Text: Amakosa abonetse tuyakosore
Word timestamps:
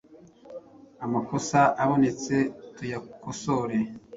Amakosa 1.05 1.59
abonetse 1.83 2.35
tuyakosore 2.75 3.77